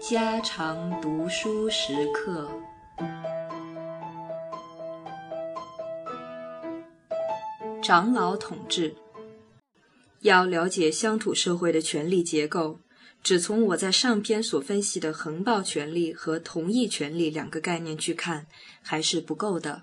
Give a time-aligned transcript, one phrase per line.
[0.00, 2.48] 家常读书时刻。
[7.82, 8.94] 长老统治。
[10.22, 12.80] 要了解乡土社会的权力结构，
[13.22, 18.46] 只从我在上篇所分析的横暴权力和同意权力两个概念去看，
[18.80, 19.82] 还是不够的。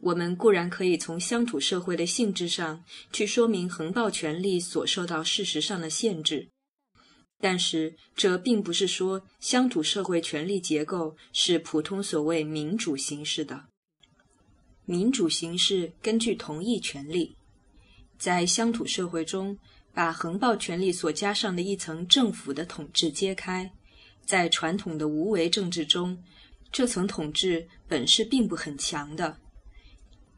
[0.00, 6.48] 我们固然可以从乡土社会的性质上去说明横暴权力所受到事实上的限制，
[7.40, 13.64] 但是这并不是说乡土社会权力结构是普通所谓民主形式的。
[14.84, 17.36] 民主形式根据同意权利，
[18.18, 19.58] 在乡土社会中，
[19.92, 23.70] 把横暴权力所加上的一层政府的统治揭开。
[24.24, 26.22] 在传统的无为政治中，
[26.70, 29.38] 这层统治本是并不很强的。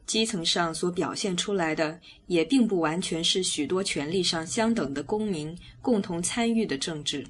[0.05, 7.25] 基层上所表现出来的，也并不完全是许多权力上相等的公民共同参与的政治。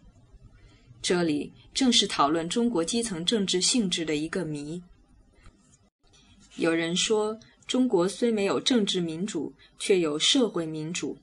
[1.02, 4.82] 这里正是讨论中国基层政治性质的一个谜。
[6.56, 11.16] 有人说，中国虽没有政治民主，却有社会民主；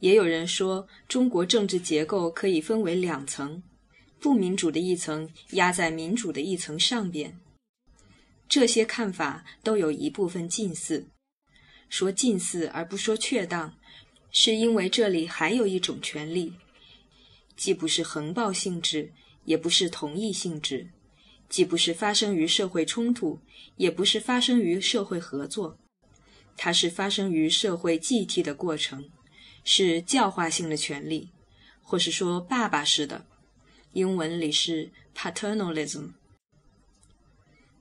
[0.00, 3.62] 也有人说，中国政治结构可以分为两层，
[4.20, 7.38] 不民主的一层压在民主的一层上边。
[8.54, 11.08] 这些看法都有一部分近似。
[11.88, 13.74] 说近似而不说确当，
[14.30, 16.54] 是因为这里还有一种权利，
[17.56, 19.12] 既不是横暴性质，
[19.44, 20.88] 也不是同意性质。
[21.48, 23.40] 既不是发生于社会冲突，
[23.74, 25.76] 也不是发生于社会合作，
[26.56, 29.10] 它是发生于社会继替的过程，
[29.64, 31.28] 是教化性的权利，
[31.82, 33.26] 或是说爸爸式的，
[33.94, 36.12] 英文里是 paternalism。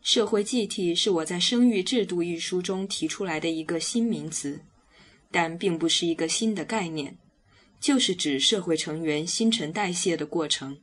[0.04, 4.60] 社会继替是我在《生育制度》一书中提出来的一个新名词，
[5.32, 7.18] 但并不是一个新的概念，
[7.80, 10.78] 就是指社会成员新陈代谢的过程。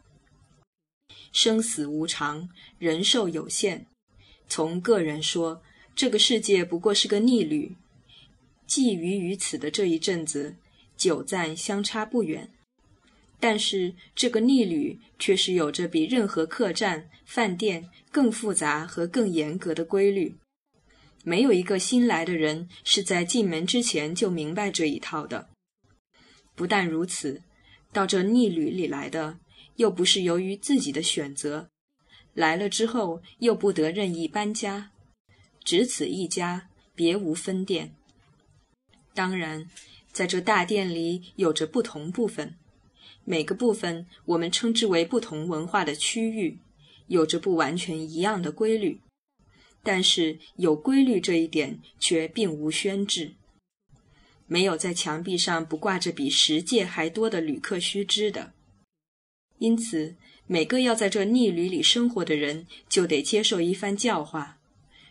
[1.32, 3.86] 生死无常，人寿有限。
[4.48, 5.62] 从个人说，
[5.94, 7.76] 这个世界不过是个逆旅，
[8.66, 10.56] 寄于于此的这一阵子，
[10.96, 12.50] 久暂相差不远。
[13.40, 20.36] 但是这个逆旅却是有着比任何客栈、饭店更复杂和更严格的规律。
[21.24, 25.48] 没有一个新来的人是在进门之前就明白这一套的。
[26.54, 27.42] 不但如此，
[27.92, 29.38] 到这逆旅里来的。
[29.76, 31.70] 又不是由于自己的选择，
[32.34, 34.90] 来了之后又不得任意搬家，
[35.64, 37.94] 只此一家，别无分店。
[39.14, 39.70] 当然，
[40.12, 42.56] 在这大殿里有着不同部分，
[43.24, 46.58] 每个部分我们称之为不同文化的区域，
[47.06, 49.00] 有着不完全一样的规律。
[49.82, 53.32] 但是有规律这一点却并无宣制，
[54.46, 58.52] 没有在墙壁上不挂着比十诫还多的旅客须知的。
[59.58, 60.16] 因此，
[60.46, 64.58] 每个要在这逆旅里生活的人，就得接受一番教化，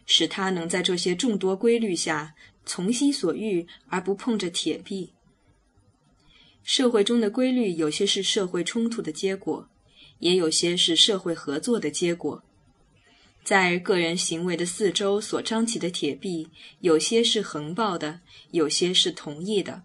[0.06, 5.14] 使他能在这些众多规律下从心所欲，而不碰着铁壁。
[6.70, 9.68] 社会中的规律，有些是社会冲突的结果，
[10.20, 12.44] 也有些是社会合作的结果。
[13.44, 16.48] 在个人行为的四周所张起的铁壁，
[16.82, 18.22] 有些是横暴的，
[18.52, 19.82] 有些是同意的。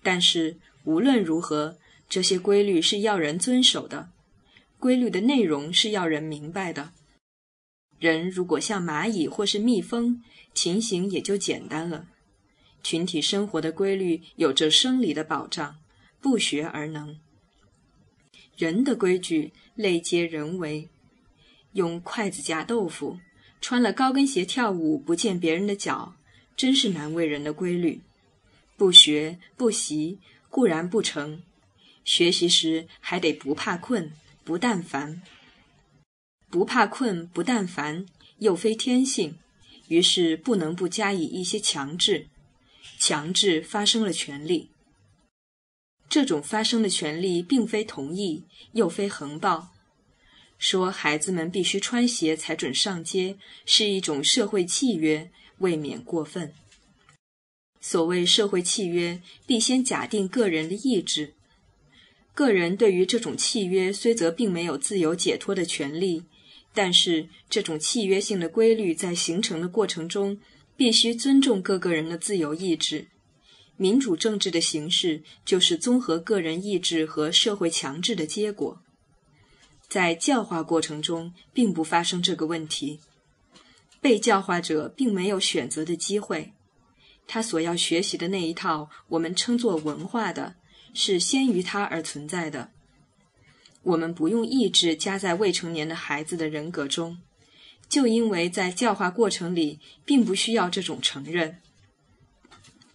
[0.00, 1.76] 但是无论如何。
[2.08, 4.08] 这些规律是要人遵守的，
[4.78, 6.92] 规律的内容是要人明白的。
[7.98, 10.22] 人如果像蚂蚁或是蜜蜂，
[10.54, 12.06] 情形也就简单了。
[12.82, 15.76] 群体生活的规律有着生理的保障，
[16.20, 17.18] 不学而能。
[18.56, 20.88] 人的规矩类皆人为，
[21.72, 23.18] 用筷子夹豆腐，
[23.60, 26.16] 穿了高跟鞋跳舞不见别人的脚，
[26.56, 28.00] 真是难为人的规律。
[28.76, 30.18] 不学不习
[30.48, 31.42] 固然不成。
[32.04, 34.12] 学习时还得不怕困，
[34.42, 35.22] 不但烦。
[36.48, 38.06] 不怕困，不但烦，
[38.38, 39.36] 又非天性，
[39.88, 42.28] 于是不能不加以一些强制。
[42.98, 44.70] 强制发生了权利，
[46.08, 49.68] 这种发生的权利并非同意，又非横暴。
[50.58, 56.52] 说孩子们必须穿鞋才准上街，是一种社会契约，未免过分。
[57.80, 61.34] 所谓社会契约，必先假定个人的意志。
[62.34, 66.24] 个人对于这种契约，虽则并没有自由解脱的权利，
[66.74, 70.40] 但是这种契约性的规律在形成的过程中，
[70.76, 73.06] 必须尊重各个人的自由意志。
[73.78, 78.82] 民主政治的形式就是综合个人意志和社会强制的结果。
[79.88, 83.00] 在教化过程中，并不发生这个问题，
[84.02, 86.52] 被教化者并没有选择的机会。
[87.26, 90.56] 他所要学习的那一套，我们称作文化的，
[90.92, 92.70] 是先于他而存在的。
[93.82, 97.18] 我们不用意志加在未成年的孩子的人格中，
[97.88, 101.60] 就因为在教化过程里并不需要这种承认。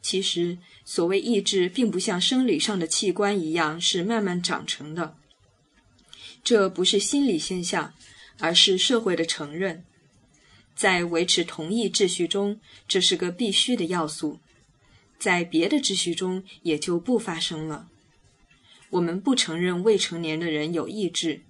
[0.03, 5.15] 其实，所谓意志，并不像生理上的器官一样是慢慢长成的，
[6.43, 7.93] 这不是心理现象，
[8.37, 9.85] 而是社会的承认。
[10.75, 14.39] 在维持同一秩序中，这是个必须的要素；
[15.17, 17.87] 在别的秩序中，也就不发生了。
[18.89, 21.43] 我们不承认未成年的人有意志，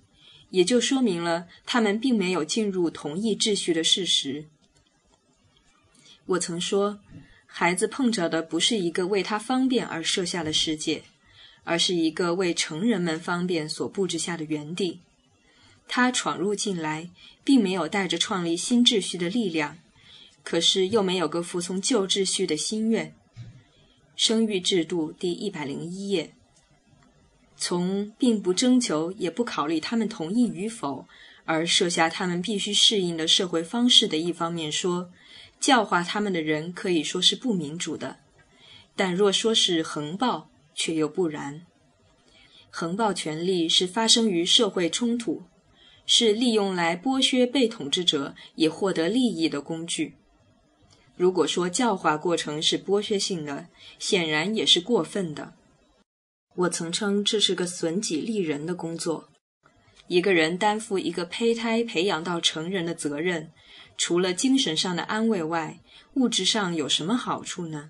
[0.51, 4.45] 也就说明了他们并没有进入同一秩序的事实。
[6.27, 6.99] 我曾说，
[7.55, 11.03] 孩子碰着的不是一个为他方便而设下的世界，
[11.63, 15.01] 而是一个为成人们方便所布置下的园地。
[15.87, 17.11] 他闯入进来，
[17.43, 19.77] 并没有带着创立新秩序的力量，
[20.43, 23.13] 可是又没有个服从旧秩序的心愿。
[24.15, 26.33] 生育制度第一百零一页。
[27.55, 31.05] 从并不征求也不考虑他们同意与否
[31.45, 35.11] 而设下他们必须适应的社会方式的一方面说，
[35.63, 38.17] 教化他们的人可以说是不民主的；
[38.97, 41.61] 但若说是横暴，却又不然。
[42.69, 45.43] 横暴权力是发生于社会冲突。
[46.05, 50.15] 是利用来剥削被统治者以获得利益的工具。
[51.15, 53.67] 如果说教化过程是剥削性的，
[53.99, 55.53] 显然也是过分的。
[56.55, 59.29] 我曾称这是个损己利人的工作。
[60.07, 63.53] 一个人担负一个胚胎培养到成人的责任，
[63.97, 65.79] 除了精神上的安慰外，
[66.15, 67.89] 物质上有什么好处呢？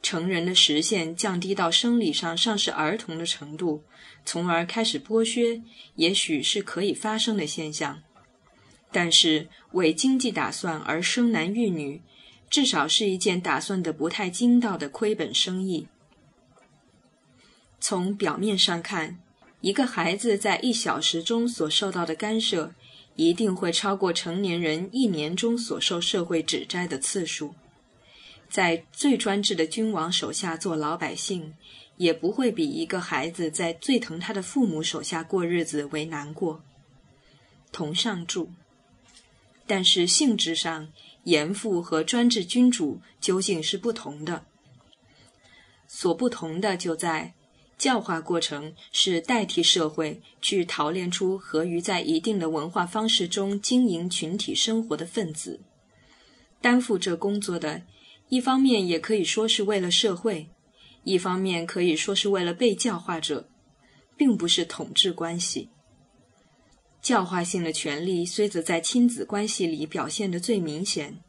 [0.00, 3.82] 成人的实现降低到生理上尚是儿童的程度，
[4.24, 5.60] 从而开始剥削，
[5.96, 8.02] 也许是可以发生的现象。
[8.90, 12.00] 但是为经济打算而生男育女，
[12.48, 15.88] 至少是一件打算的不太精到的亏本生意。
[17.80, 19.18] 从表面上看，
[19.60, 22.72] 一个孩子在一小时中所受到的干涉，
[23.18, 27.52] 一定会超过成年人一年中所受社会指摘的次数。
[28.48, 31.52] 在最专制的君王手下做老百姓，
[31.96, 36.62] 也不会比一个孩子在最疼他的父母手下过日子为难过。
[37.72, 38.52] 同上注。
[39.66, 40.88] 但是性质上，
[41.24, 44.44] 严父和专制君主究竟是不同的。
[45.88, 47.34] 所不同的就在
[47.78, 55.60] 教化过程是代替社会去陶炼出合于在一定的文化方式中经营群体生活的分子，
[56.60, 57.82] 担负这工作的。
[58.28, 60.50] 一方面也可以说是为了社会，
[61.04, 63.48] 一方面可以说是为了被教化者，
[64.16, 65.70] 并不是统治关系。
[67.00, 71.20] 教化性的权利虽则在亲子关系里表现得最明显，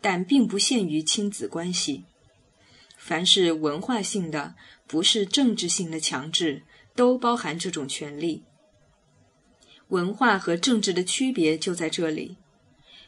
[0.00, 2.06] 但并不限于亲子关系。
[3.08, 4.54] 凡是文化性的，
[4.86, 6.64] 不是政治性的强制，
[6.94, 8.42] 都包含这种权利。
[9.88, 12.36] 文化和政治的区别就在这里。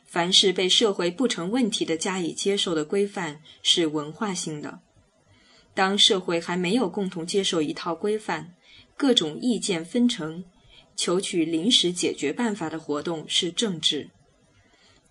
[0.06, 4.80] 凡是被社会不成问题的加以接受的规范是文化性的。
[5.74, 8.54] 当社会还没有共同接受一套规范，
[8.96, 10.42] 各种意见分成，
[10.96, 14.08] 求取临时解决办法的活动是政治。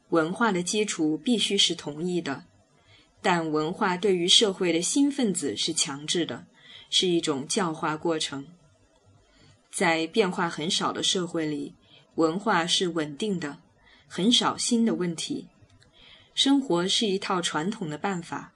[0.09, 2.45] 文化的基础必须是同意的，
[3.21, 6.45] 但文化对于社会的新分子是强制的，
[6.89, 8.47] 是一种教化过程。
[9.71, 11.76] 在变化很少的社会里，
[12.16, 13.59] 文化是稳定的。
[14.11, 15.47] 很少新的问题。
[16.33, 18.54] 生活是一套传统的办法。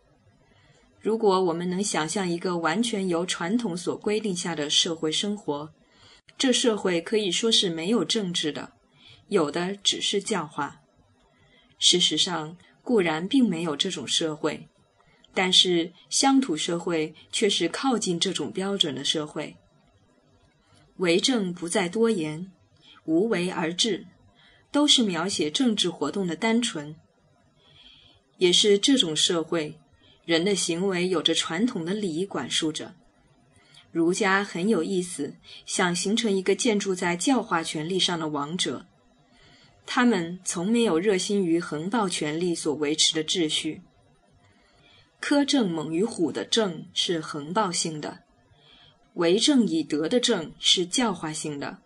[0.99, 5.71] 如果我们能想象一个完全由传统所规定下的社会生活，
[6.37, 8.71] 这社会可以说是没有政治的，
[9.27, 10.81] 有的只是教化。
[11.77, 14.67] 事实上，固然并没有这种社会，
[15.33, 19.55] 但是乡土社会却是靠近这种标准的社会。
[20.97, 22.51] 为政不再多言，
[23.05, 24.05] 无为而治。
[24.71, 26.95] 都是描写政治活动的单纯，
[28.39, 29.77] 也是这种社会，
[30.25, 32.95] 人的行为有着传统的礼仪管束着。
[33.91, 35.35] 儒家很有意思，
[35.67, 38.87] 想形成一个建筑在教化权力上的王者，
[39.85, 43.81] 他们从没有热心于横暴权力所维持的秩序。
[45.21, 48.23] 苛政猛于虎的政是横暴性的，
[49.13, 51.79] 为政以德的政是教化性的。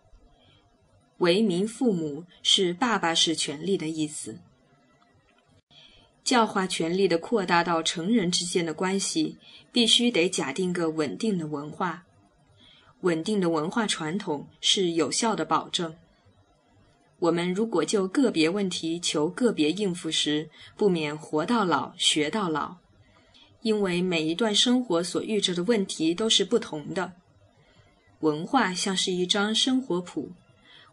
[1.20, 4.40] 为民父母是爸爸式权力的意思。
[6.24, 9.38] 教化权力的扩大到成人之间的关系，
[9.72, 12.06] 必须得假定个稳定的文化。
[13.02, 15.96] 稳定的文化传统是有效的保证。
[17.20, 22.78] 我们如果就个别问题求个别应付时，不免活到老学到老。
[23.64, 27.14] 因为每一段生活所遇着的问题都是不同的。
[28.20, 30.32] 文化像是一张生活谱，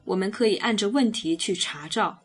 [0.05, 2.21] 我们可以按着问题去查找。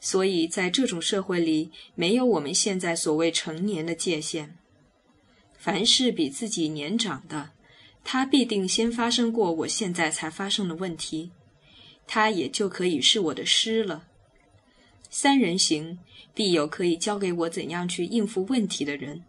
[0.00, 4.56] 所以在这种社会里，没有我们现在所谓成年的界限。
[5.58, 7.50] 凡是比自己年长的，
[8.04, 11.32] 他必定先发生过我现在才发生的问题，
[12.08, 14.08] 他也就可以是我的师了。
[15.08, 16.00] 三人行，
[16.34, 19.22] 必有可以教给我怎样去应付问题的人，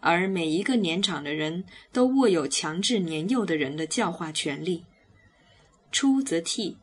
[0.00, 4.84] 而每一个年长的人都握有强制年幼的人的教化权利。
[5.90, 6.76] 出则悌。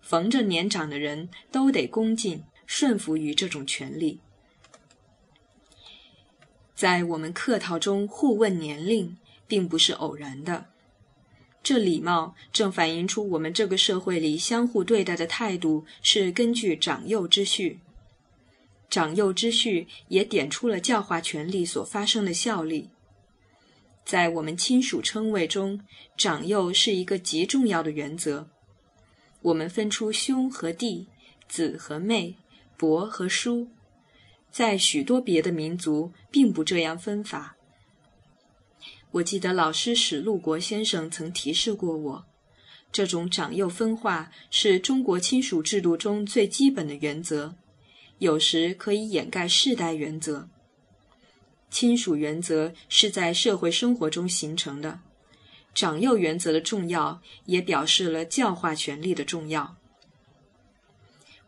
[0.00, 4.20] 逢着年长的人都得恭敬顺服于这种权利。
[6.76, 10.66] 在我们客套中互问年龄，并不是偶然的。
[11.66, 17.80] 这礼貌正反映出我们这个社会里相互对待的态度是根据长幼之序。
[18.88, 22.90] 长幼之序也点出了教化权力所发生的效力。
[24.04, 25.80] 在我们亲属称谓中，
[26.16, 28.48] 长幼是一个极重要的原则。
[29.42, 31.08] 我们分出兄和弟、
[31.48, 32.36] 姊和妹、
[32.76, 33.66] 伯和叔，
[34.52, 37.55] 在许多别的民族并不这样分法。
[39.12, 42.26] 我记得老师史禄国先生曾提示过我，
[42.92, 47.54] 这种长幼分化是中国亲属制度中最基本的原则，
[48.18, 50.48] 有时可以掩盖世代原则。
[51.70, 55.00] 亲属原则是在社会生活中形成的。
[55.74, 59.76] 长幼原则的重要，也表示了教化权力的重要。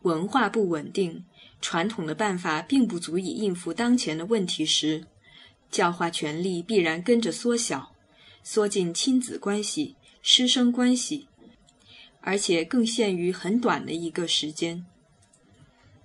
[0.03, 1.25] 文化不稳定，
[1.61, 5.07] 传统的办法并不足以应付当前的问题时，
[5.71, 7.95] 教化权力必然跟着缩小，
[8.43, 11.29] 缩进亲子关系、师生关系，
[12.21, 14.85] 而且更限于很短的一个时间。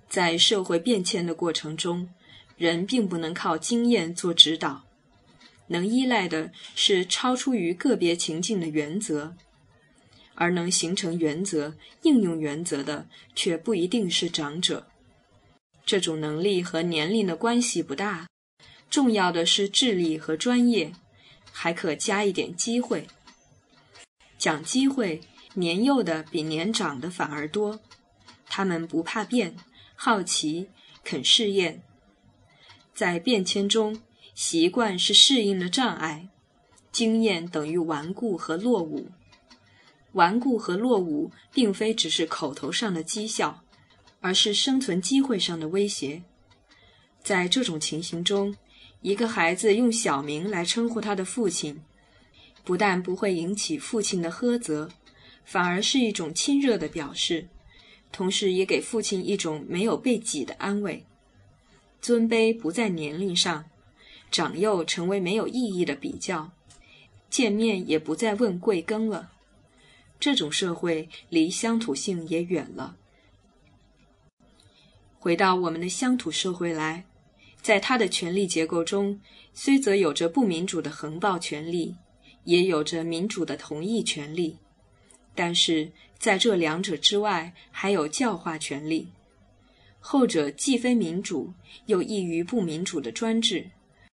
[0.08, 2.08] 在社会变迁的过程中，
[2.56, 4.84] 人并不能靠经验做指导。
[5.68, 9.34] 能依赖的是超出于个别情境的原则，
[10.34, 14.86] 而能形成原则、应用原则的，却不一定是长者。
[15.86, 18.26] 这种能力和年龄的关系不大，
[18.94, 20.92] 重要的是智力和专业，
[21.50, 23.08] 还可加一点机会。
[24.38, 25.20] 讲机会，
[25.54, 27.80] 年幼的比年长的反而多，
[28.46, 29.56] 他们不怕变，
[29.96, 30.68] 好奇，
[31.02, 31.82] 肯试验，
[32.94, 34.00] 在变迁中。
[34.32, 36.28] 习惯是适应的障碍，
[36.92, 39.08] 经验等于顽固和落伍。
[40.12, 43.64] 顽固和落伍并非只是口头上的讥笑，
[44.20, 46.22] 而是生存机会上的威胁。
[47.24, 48.54] 在这种情形中，
[49.04, 51.78] 一个孩子用小名来称呼他的父亲，
[52.64, 54.88] 不但不会引起父亲的呵责，
[55.44, 57.46] 反而是一种亲热的表示，
[58.10, 61.04] 同时也给父亲一种没有被挤的安慰。
[62.00, 63.66] 尊卑不在年龄上。
[64.30, 66.50] 长幼成为没有意义的比较，
[67.30, 69.30] 见面也不再问贵庚了。
[70.18, 72.96] 这种社会离乡土性也远了。
[75.20, 77.04] 回到我们的乡土社会来，
[77.64, 79.18] 在他的权力结构中，
[79.54, 81.96] 虽则有着不民主的横暴权力，
[82.44, 84.58] 也有着民主的同意权利，
[85.34, 89.08] 但是在这两者之外，还有教化权利。
[89.98, 91.54] 后者既非民主，
[91.86, 93.66] 又异于不民主的专制。